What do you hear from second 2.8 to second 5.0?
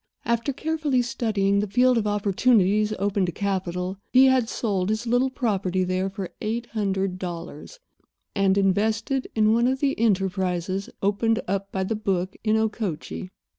open to capital he had sold